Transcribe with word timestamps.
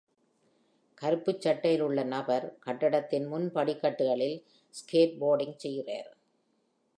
கருப்பு 1.01 1.33
சட்டையில் 1.39 1.81
உள்ள 1.81 2.03
நபர் 2.03 2.57
கட்டிடத்தின் 2.59 3.27
முன் 3.27 3.47
படிகட்டுகளில் 3.51 4.37
skateboarding 4.73 5.53
செய்கிறார். 5.57 6.09